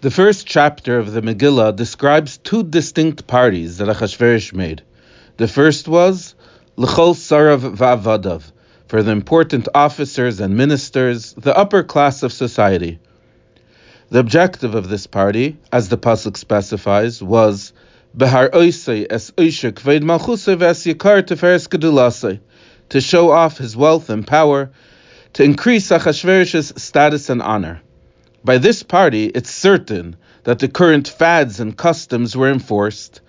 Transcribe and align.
The 0.00 0.12
first 0.12 0.46
chapter 0.46 0.96
of 1.00 1.10
the 1.10 1.22
Megillah 1.22 1.74
describes 1.74 2.38
two 2.38 2.62
distinct 2.62 3.26
parties 3.26 3.78
that 3.78 3.88
Achashverosh 3.88 4.52
made. 4.52 4.82
The 5.38 5.48
first 5.48 5.88
was 5.88 6.36
L'chol 6.76 7.16
Sarav 7.16 7.74
Va'avadav, 7.74 8.44
for 8.86 9.02
the 9.02 9.10
important 9.10 9.66
officers 9.74 10.38
and 10.38 10.56
ministers, 10.56 11.32
the 11.32 11.56
upper 11.56 11.82
class 11.82 12.22
of 12.22 12.32
society. 12.32 13.00
The 14.10 14.20
objective 14.20 14.76
of 14.76 14.88
this 14.88 15.08
party, 15.08 15.56
as 15.72 15.88
the 15.88 15.98
pasuk 15.98 16.36
specifies, 16.36 17.20
was 17.20 17.72
Behar 18.16 18.50
Oisei 18.50 19.04
es 19.10 19.32
Oishe 19.32 19.72
Kveid 19.72 20.02
Malchuse 20.02 20.56
ves 20.56 20.84
Yikar 20.84 21.24
Teferes 21.24 22.38
to 22.90 23.00
show 23.00 23.32
off 23.32 23.58
his 23.58 23.76
wealth 23.76 24.10
and 24.10 24.24
power, 24.24 24.70
to 25.32 25.42
increase 25.42 25.88
Achashverosh's 25.88 26.80
status 26.80 27.30
and 27.30 27.42
honor. 27.42 27.82
By 28.44 28.58
this 28.58 28.82
party, 28.82 29.26
it's 29.26 29.50
certain 29.50 30.16
that 30.44 30.60
the 30.60 30.68
current 30.68 31.08
fads 31.08 31.58
and 31.58 31.76
customs 31.76 32.36
were 32.36 32.50
enforced, 32.50 33.20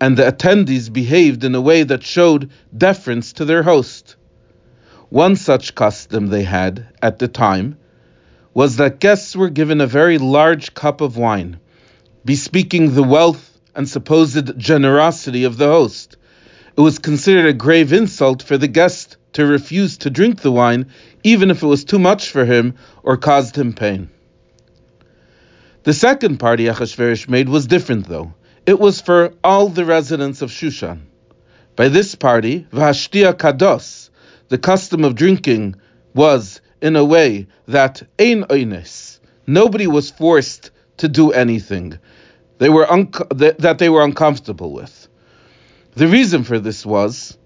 and 0.00 0.16
the 0.16 0.30
attendees 0.30 0.92
behaved 0.92 1.42
in 1.42 1.54
a 1.54 1.60
way 1.60 1.82
that 1.82 2.02
showed 2.02 2.50
deference 2.76 3.32
to 3.34 3.44
their 3.44 3.62
host. 3.62 4.16
One 5.08 5.36
such 5.36 5.74
custom 5.74 6.26
they 6.26 6.42
had 6.42 6.86
at 7.00 7.18
the 7.18 7.28
time 7.28 7.78
was 8.52 8.76
that 8.76 9.00
guests 9.00 9.34
were 9.34 9.48
given 9.48 9.80
a 9.80 9.86
very 9.86 10.18
large 10.18 10.74
cup 10.74 11.00
of 11.00 11.16
wine, 11.16 11.58
bespeaking 12.24 12.94
the 12.94 13.02
wealth 13.02 13.58
and 13.74 13.88
supposed 13.88 14.58
generosity 14.58 15.44
of 15.44 15.56
the 15.56 15.68
host. 15.68 16.16
It 16.76 16.80
was 16.82 16.98
considered 16.98 17.46
a 17.46 17.54
grave 17.54 17.92
insult 17.92 18.42
for 18.42 18.58
the 18.58 18.68
guest 18.68 19.16
to 19.32 19.46
refuse 19.46 19.96
to 19.98 20.10
drink 20.10 20.42
the 20.42 20.52
wine, 20.52 20.86
even 21.24 21.50
if 21.50 21.62
it 21.62 21.66
was 21.66 21.84
too 21.84 21.98
much 21.98 22.30
for 22.30 22.44
him 22.44 22.74
or 23.02 23.16
caused 23.16 23.56
him 23.56 23.72
pain. 23.72 24.10
The 25.84 25.92
second 25.92 26.38
party 26.38 26.64
Achashverosh 26.64 27.28
made 27.28 27.48
was 27.48 27.66
different, 27.66 28.08
though. 28.08 28.34
It 28.66 28.78
was 28.78 29.00
for 29.00 29.32
all 29.44 29.68
the 29.68 29.84
residents 29.84 30.42
of 30.42 30.50
Shushan. 30.50 31.02
By 31.76 31.88
this 31.88 32.14
party, 32.14 32.66
Vashtia 32.72 33.32
Kados, 33.32 34.10
the 34.48 34.58
custom 34.58 35.04
of 35.04 35.14
drinking 35.14 35.76
was 36.14 36.60
in 36.82 36.96
a 36.96 37.04
way 37.04 37.46
that 37.66 38.02
ein 38.18 38.42
oines, 38.44 39.20
nobody 39.46 39.86
was 39.86 40.10
forced 40.10 40.70
to 40.98 41.08
do 41.08 41.30
anything. 41.30 41.98
They 42.58 42.68
were 42.68 42.90
un- 42.90 43.12
that 43.30 43.78
they 43.78 43.88
were 43.88 44.02
uncomfortable 44.02 44.72
with. 44.72 45.08
The 45.94 46.08
reason 46.08 46.42
for 46.42 46.58
this 46.58 46.84
was 46.84 47.38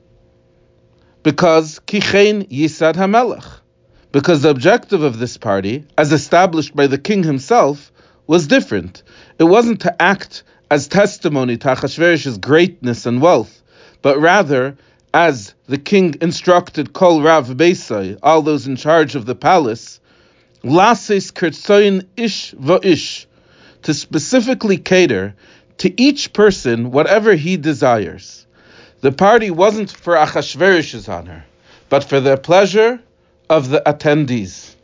because 1.22 1.80
kichein 1.86 2.48
yisad 2.48 2.94
hamelach, 2.94 3.60
because 4.10 4.42
the 4.42 4.50
objective 4.50 5.02
of 5.02 5.18
this 5.18 5.36
party, 5.36 5.84
as 5.96 6.12
established 6.12 6.74
by 6.74 6.86
the 6.86 6.98
king 6.98 7.22
himself, 7.22 7.91
was 8.26 8.46
different. 8.46 9.02
It 9.38 9.44
wasn't 9.44 9.80
to 9.80 10.02
act 10.02 10.42
as 10.70 10.88
testimony 10.88 11.56
to 11.58 11.68
Achashverosh's 11.68 12.38
greatness 12.38 13.06
and 13.06 13.20
wealth, 13.20 13.62
but 14.00 14.18
rather 14.20 14.76
as 15.14 15.54
the 15.66 15.78
king 15.78 16.14
instructed 16.20 16.92
Kol 16.92 17.22
Rav 17.22 17.48
Beisai, 17.48 18.18
all 18.22 18.42
those 18.42 18.66
in 18.66 18.76
charge 18.76 19.14
of 19.14 19.26
the 19.26 19.34
palace, 19.34 20.00
Lases 20.62 21.30
Kertsoin 21.30 22.06
Ish 22.16 22.54
Ish, 22.82 23.26
to 23.82 23.94
specifically 23.94 24.78
cater 24.78 25.34
to 25.78 26.00
each 26.00 26.32
person 26.32 26.92
whatever 26.92 27.34
he 27.34 27.56
desires. 27.56 28.46
The 29.00 29.12
party 29.12 29.50
wasn't 29.50 29.90
for 29.90 30.14
Achashverosh's 30.14 31.08
honor, 31.08 31.44
but 31.88 32.04
for 32.04 32.20
the 32.20 32.36
pleasure 32.36 33.00
of 33.50 33.68
the 33.68 33.82
attendees. 33.84 34.74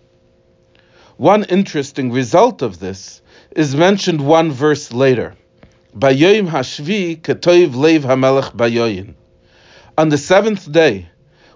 One 1.19 1.43
interesting 1.43 2.13
result 2.13 2.63
of 2.63 2.79
this 2.79 3.21
is 3.51 3.75
mentioned 3.75 4.21
one 4.21 4.53
verse 4.53 4.93
later. 4.93 5.35
Bayoyin. 5.99 6.47
On 9.99 10.09
the 10.11 10.19
seventh 10.19 10.71
day, 10.71 11.09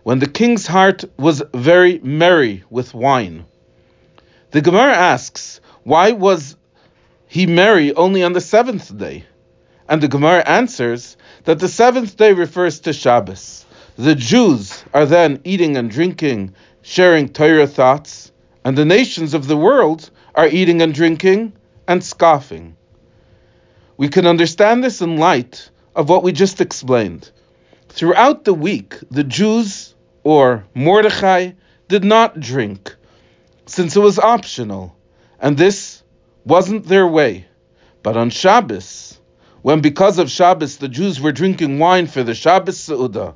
when 0.02 0.18
the 0.18 0.26
king's 0.26 0.66
heart 0.66 1.04
was 1.16 1.44
very 1.54 2.00
merry 2.00 2.64
with 2.70 2.92
wine, 2.92 3.44
the 4.50 4.62
Gemara 4.62 4.94
asks, 4.94 5.60
why 5.84 6.10
was 6.10 6.56
he 7.28 7.46
merry 7.46 7.94
only 7.94 8.24
on 8.24 8.32
the 8.32 8.40
seventh 8.40 8.98
day? 8.98 9.24
And 9.88 10.02
the 10.02 10.08
Gemara 10.08 10.42
answers 10.44 11.16
that 11.44 11.60
the 11.60 11.68
seventh 11.68 12.16
day 12.16 12.32
refers 12.32 12.80
to 12.80 12.92
Shabbos. 12.92 13.64
The 13.96 14.16
Jews 14.16 14.82
are 14.92 15.06
then 15.06 15.40
eating 15.44 15.76
and 15.76 15.88
drinking, 15.88 16.56
sharing 16.82 17.28
Torah 17.28 17.68
thoughts, 17.68 18.31
and 18.64 18.76
the 18.76 18.84
nations 18.84 19.34
of 19.34 19.46
the 19.46 19.56
world 19.56 20.10
are 20.34 20.46
eating 20.46 20.82
and 20.82 20.94
drinking 20.94 21.52
and 21.88 22.02
scoffing. 22.02 22.76
We 23.96 24.08
can 24.08 24.26
understand 24.26 24.82
this 24.82 25.00
in 25.00 25.16
light 25.16 25.70
of 25.94 26.08
what 26.08 26.22
we 26.22 26.32
just 26.32 26.60
explained. 26.60 27.30
Throughout 27.88 28.44
the 28.44 28.54
week, 28.54 28.96
the 29.10 29.24
Jews, 29.24 29.94
or 30.24 30.64
Mordechai, 30.74 31.52
did 31.88 32.04
not 32.04 32.40
drink, 32.40 32.96
since 33.66 33.96
it 33.96 34.00
was 34.00 34.18
optional, 34.18 34.96
and 35.38 35.56
this 35.56 36.02
wasn't 36.44 36.86
their 36.86 37.06
way. 37.06 37.46
But 38.02 38.16
on 38.16 38.30
Shabbos, 38.30 39.20
when 39.60 39.80
because 39.80 40.18
of 40.18 40.30
Shabbos 40.30 40.78
the 40.78 40.88
Jews 40.88 41.20
were 41.20 41.32
drinking 41.32 41.78
wine 41.78 42.06
for 42.06 42.22
the 42.22 42.34
Shabbos 42.34 42.78
Seudah 42.78 43.34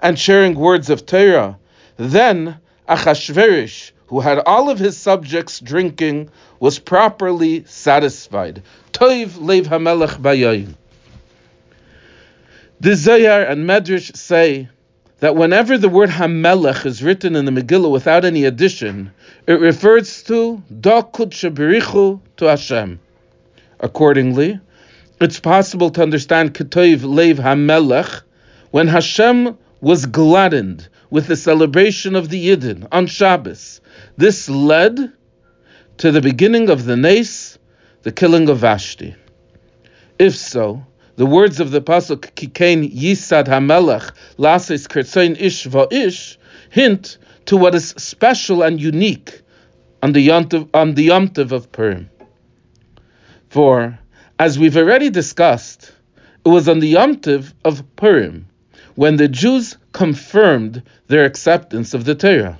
and 0.00 0.18
sharing 0.18 0.54
words 0.54 0.88
of 0.90 1.04
Torah, 1.04 1.58
then 1.96 2.60
Achashverosh, 2.88 3.90
who 4.08 4.20
had 4.20 4.38
all 4.40 4.70
of 4.70 4.78
his 4.78 4.96
subjects 4.96 5.60
drinking, 5.60 6.30
was 6.60 6.78
properly 6.78 7.64
satisfied. 7.64 8.62
Toiv 8.92 9.40
Lev 9.40 9.66
Hamelech 9.66 10.20
Bayoyin. 10.20 10.74
The 12.80 12.96
Zohar 12.96 13.42
and 13.42 13.68
Medrash 13.68 14.16
say 14.16 14.68
that 15.20 15.36
whenever 15.36 15.76
the 15.76 15.88
word 15.88 16.10
Hamelech 16.10 16.86
is 16.86 17.02
written 17.02 17.36
in 17.36 17.44
the 17.44 17.50
Megillah 17.50 17.90
without 17.90 18.24
any 18.24 18.44
addition, 18.44 19.10
it 19.46 19.60
refers 19.60 20.22
to 20.24 20.62
Da 20.80 21.02
Kudsha 21.02 22.20
to 22.36 22.44
Hashem. 22.46 23.00
Accordingly, 23.80 24.60
it's 25.20 25.40
possible 25.40 25.90
to 25.90 26.02
understand 26.02 26.54
Ketoiv 26.54 27.02
Lev 27.04 27.38
Hamelech 27.38 28.22
when 28.70 28.88
Hashem 28.88 29.58
was 29.80 30.06
gladdened 30.06 30.88
with 31.10 31.26
the 31.26 31.36
celebration 31.36 32.14
of 32.14 32.28
the 32.28 32.48
Yidden 32.48 32.86
on 32.92 33.06
Shabbos. 33.06 33.80
This 34.16 34.48
led 34.48 35.12
to 35.98 36.10
the 36.10 36.20
beginning 36.20 36.68
of 36.68 36.84
the 36.84 36.96
Nace, 36.96 37.58
the 38.02 38.12
killing 38.12 38.48
of 38.48 38.58
Vashti. 38.58 39.14
If 40.18 40.36
so, 40.36 40.84
the 41.16 41.26
words 41.26 41.60
of 41.60 41.70
the 41.70 41.80
pasuk 41.80 42.32
Kikain 42.34 42.94
Yisad 42.94 43.46
Hamelech 43.46 44.12
Lases 44.36 44.86
Kertzain 44.86 45.36
Ish 45.40 45.66
Ish 45.90 46.38
hint 46.70 47.18
to 47.46 47.56
what 47.56 47.74
is 47.74 47.88
special 47.96 48.62
and 48.62 48.80
unique 48.80 49.42
on 50.02 50.12
the 50.12 50.28
yontiv, 50.28 50.68
on 50.74 50.94
the 50.94 51.08
yomtiv 51.08 51.50
of 51.50 51.72
Purim. 51.72 52.10
For, 53.48 53.98
as 54.38 54.58
we've 54.58 54.76
already 54.76 55.10
discussed, 55.10 55.92
it 56.44 56.48
was 56.48 56.68
on 56.68 56.78
the 56.78 56.94
yomtiv 56.94 57.52
of 57.64 57.82
Purim 57.96 58.46
when 58.98 59.16
the 59.16 59.28
Jews 59.28 59.76
confirmed 59.92 60.82
their 61.06 61.24
acceptance 61.24 61.94
of 61.94 62.04
the 62.04 62.16
Torah, 62.16 62.58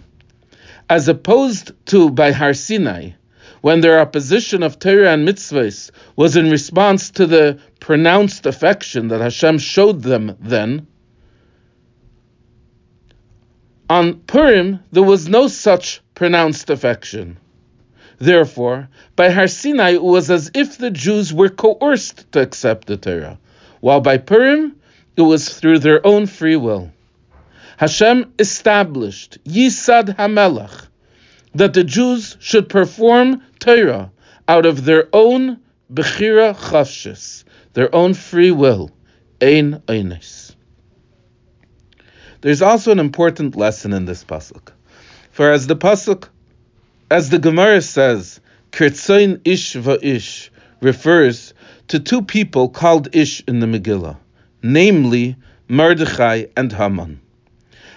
as 0.89 1.09
opposed 1.09 1.73
to 1.87 2.11
by 2.11 2.31
Har 2.31 2.55
Sinai, 2.55 3.11
when 3.61 3.81
their 3.81 3.99
opposition 3.99 4.63
of 4.63 4.79
Torah 4.79 5.15
and 5.15 5.27
mitzvahs 5.27 5.91
was 6.15 6.37
in 6.37 6.49
response 6.49 7.11
to 7.11 7.27
the 7.27 7.59
pronounced 7.81 8.47
affection 8.47 9.09
that 9.09 9.21
Hashem 9.21 9.59
showed 9.59 10.03
them 10.03 10.37
then. 10.39 10.87
On 13.91 14.21
Purim, 14.21 14.79
there 14.93 15.03
was 15.03 15.27
no 15.27 15.49
such 15.49 16.01
pronounced 16.15 16.71
affection. 16.71 17.37
Therefore, 18.21 18.89
by 19.17 19.31
Har 19.31 19.49
Sinai, 19.49 19.95
it 19.95 20.05
was 20.05 20.31
as 20.31 20.53
if 20.55 20.79
the 20.79 20.93
Jews 20.93 21.35
were 21.35 21.49
coerced 21.49 22.31
to 22.31 22.41
accept 22.41 22.87
the 22.87 22.97
Torah, 22.97 23.41
while 23.81 24.01
by 24.01 24.19
Purim, 24.19 24.78
it 25.19 25.23
was 25.23 25.59
through 25.59 25.81
their 25.81 26.07
own 26.07 26.27
free 26.27 26.55
will. 26.55 26.93
Hashem 27.77 28.33
established 28.39 29.39
Yisad 29.45 30.17
Hamelach, 30.17 30.87
that 31.55 31.75
the 31.75 31.83
Jews 31.83 32.37
should 32.39 32.69
perform 32.69 33.43
Torah 33.59 34.13
out 34.47 34.65
of 34.65 34.85
their 34.85 35.09
own 35.13 35.59
Bechira 35.93 36.55
Chavshis, 36.57 37.43
their 37.73 37.93
own 37.93 38.15
free 38.15 38.53
will, 38.53 38.93
Ein 39.43 39.83
Eines. 39.89 40.55
There's 42.41 42.63
also 42.63 42.93
an 42.93 43.01
important 43.01 43.57
lesson 43.57 43.93
in 43.93 44.05
this 44.05 44.23
pasuk. 44.23 44.71
For 45.33 45.51
as 45.51 45.67
the 45.67 45.75
pasuk, 45.75 46.29
as 47.11 47.31
the 47.31 47.41
Gemara 47.41 47.83
says, 47.83 48.41
Kirtzain 48.71 49.41
Ish 49.45 49.75
Va'ish 49.75 50.51
refers 50.81 51.55
to 51.89 51.99
two 51.99 52.23
people 52.23 52.69
called 52.69 53.09
Ish 53.17 53.43
in 53.49 53.59
the 53.59 53.67
Megillah, 53.67 54.17
namely 54.63 55.37
Mordechai 55.69 56.47
and 56.57 56.73
Haman. 56.73 57.21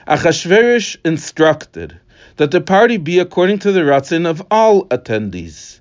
Achashverosh 0.08 0.98
instructed 1.06 2.00
that 2.38 2.52
the 2.52 2.62
party 2.62 2.98
be 2.98 3.20
according 3.20 3.60
to 3.60 3.72
the 3.72 3.82
ratzin 3.82 4.26
of 4.26 4.46
all 4.52 4.86
attendees, 4.88 5.80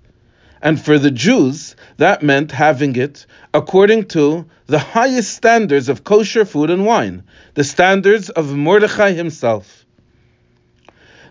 And 0.62 0.80
for 0.80 0.98
the 0.98 1.10
Jews, 1.10 1.74
that 1.96 2.22
meant 2.22 2.52
having 2.52 2.96
it 2.96 3.26
according 3.54 4.04
to 4.08 4.46
the 4.66 4.78
highest 4.78 5.32
standards 5.32 5.88
of 5.88 6.04
kosher 6.04 6.44
food 6.44 6.70
and 6.70 6.84
wine, 6.84 7.22
the 7.54 7.64
standards 7.64 8.30
of 8.30 8.54
Mordechai 8.54 9.12
himself. 9.12 9.86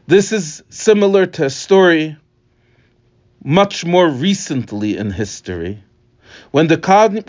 This 0.07 0.31
is 0.31 0.63
similar 0.69 1.27
to 1.27 1.45
a 1.45 1.49
story 1.49 2.17
much 3.43 3.85
more 3.85 4.09
recently 4.09 4.97
in 4.97 5.11
history 5.11 5.83
when 6.51 6.67
the 6.67 6.77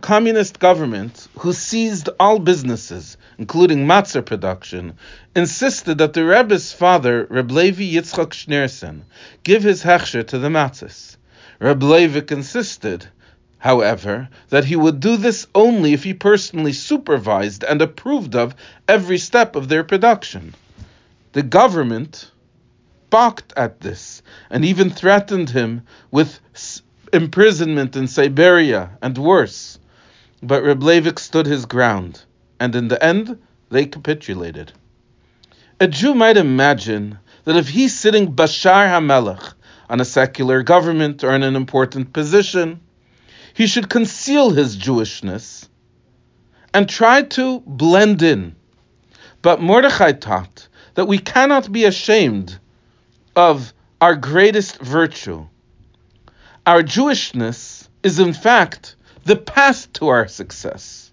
communist 0.01 0.59
government, 0.59 1.29
who 1.39 1.53
seized 1.53 2.09
all 2.19 2.39
businesses, 2.39 3.17
including 3.39 3.87
matzah 3.87 4.25
production, 4.25 4.95
insisted 5.35 5.99
that 5.99 6.13
the 6.13 6.25
Rebbe's 6.25 6.73
father, 6.73 7.27
Reb 7.31 7.51
Levi 7.51 7.95
Yitzchak 7.95 8.31
Schneerson, 8.31 9.03
give 9.43 9.63
his 9.63 9.83
hechsher 9.83 10.27
to 10.27 10.39
the 10.39 10.49
matzahs. 10.49 11.17
Reb 11.61 11.83
Leivik 11.83 12.33
insisted, 12.33 13.07
however, 13.59 14.29
that 14.49 14.65
he 14.65 14.77
would 14.77 15.01
do 15.01 15.17
this 15.19 15.47
only 15.55 15.93
if 15.93 16.05
he 16.05 16.15
personally 16.15 16.73
supervised 16.73 17.63
and 17.65 17.83
approved 17.83 18.35
of 18.35 18.55
every 18.89 19.19
step 19.19 19.57
of 19.57 19.69
their 19.69 19.85
production. 19.85 20.55
The 21.33 21.43
government 21.43 22.31
balked 23.11 23.53
at 23.57 23.81
this 23.81 24.23
and 24.49 24.65
even 24.65 24.89
threatened 24.89 25.51
him 25.51 25.83
with 26.11 26.41
imprisonment 27.13 27.97
in 27.97 28.09
Siberia 28.09 28.91
and 29.03 29.17
worse. 29.17 29.79
But 30.43 30.63
Reb 30.63 30.83
Leivik 30.83 31.19
stood 31.19 31.47
his 31.47 31.67
ground, 31.67 32.25
and 32.59 32.75
in 32.75 32.89
the 32.89 33.03
end, 33.03 33.39
they 33.71 33.87
capitulated. 33.87 34.73
A 35.79 35.87
Jew 35.87 36.15
might 36.15 36.37
imagine 36.37 37.19
that 37.45 37.57
if 37.57 37.69
he's 37.69 37.99
sitting 37.99 38.35
Bashar 38.35 38.87
HaMelech 38.89 39.55
on 39.89 40.01
a 40.01 40.05
secular 40.05 40.63
government 40.63 41.25
or 41.25 41.35
in 41.35 41.43
an 41.43 41.57
important 41.57 42.13
position, 42.13 42.81
he 43.55 43.67
should 43.67 43.89
conceal 43.89 44.51
his 44.51 44.77
Jewishness 44.77 45.69
and 46.73 46.89
try 46.89 47.23
to 47.23 47.61
blend 47.67 48.23
in. 48.23 48.55
But 49.43 49.61
Mordechai 49.61 50.13
taught 50.13 50.69
that 50.95 51.07
we 51.07 51.19
cannot 51.19 51.73
be 51.73 51.85
ashamed 51.85 52.59
of 53.35 53.73
our 54.01 54.15
greatest 54.15 54.79
virtue, 54.79 55.47
our 56.67 56.83
Jewishness 56.83 57.89
is, 58.03 58.19
in 58.19 58.33
fact, 58.33 58.95
the 59.25 59.37
path 59.37 59.93
to 59.95 60.09
our 60.09 60.29
success. 60.29 61.11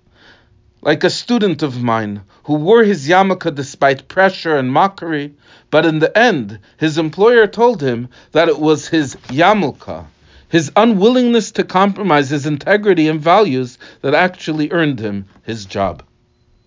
Like 0.82 1.04
a 1.04 1.10
student 1.10 1.64
of 1.64 1.82
mine 1.82 2.22
who 2.44 2.56
wore 2.56 2.84
his 2.84 3.08
yarmulke 3.08 3.54
despite 3.56 4.08
pressure 4.08 4.58
and 4.58 4.72
mockery, 4.72 5.34
but 5.70 5.86
in 5.86 6.00
the 6.00 6.18
end, 6.18 6.60
his 6.78 6.98
employer 6.98 7.48
told 7.48 7.82
him 7.82 8.10
that 8.32 8.50
it 8.50 8.60
was 8.60 8.88
his 8.88 9.16
yarmulke, 9.30 10.06
his 10.50 10.72
unwillingness 10.76 11.52
to 11.52 11.64
compromise 11.64 12.30
his 12.30 12.46
integrity 12.46 13.08
and 13.08 13.20
values, 13.20 13.78
that 14.02 14.14
actually 14.14 14.72
earned 14.72 15.00
him 15.00 15.26
his 15.44 15.66
job. 15.66 16.04